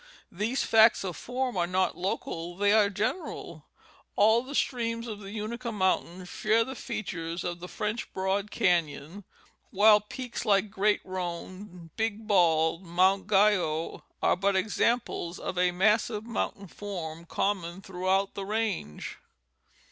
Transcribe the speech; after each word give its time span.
These 0.31 0.63
facts 0.63 1.03
of 1.03 1.15
form 1.15 1.55
are 1.55 1.67
not 1.67 1.95
local, 1.95 2.57
they 2.57 2.71
are 2.73 2.89
general: 2.89 3.67
all 4.15 4.41
the 4.41 4.55
streams 4.55 5.05
of 5.05 5.19
the 5.19 5.27
Unaka 5.37 5.71
mountains 5.71 6.27
share 6.27 6.63
the 6.63 6.73
features 6.73 7.43
of 7.43 7.59
the 7.59 7.67
French 7.67 8.11
Broad 8.11 8.49
Canon, 8.49 9.25
while 9.69 10.01
peaks 10.01 10.43
like 10.43 10.71
Great 10.71 11.01
Roan, 11.03 11.91
Big 11.97 12.25
Bald, 12.25 12.83
Mt. 12.83 13.27
Guyot, 13.27 14.01
are 14.23 14.35
but 14.35 14.55
examples 14.55 15.37
of 15.37 15.55
a 15.59 15.69
massive 15.69 16.25
mountain 16.25 16.65
form 16.65 17.23
common 17.25 17.79
through 17.79 18.09
out 18.09 18.33
the 18.33 18.43
range. 18.43 19.19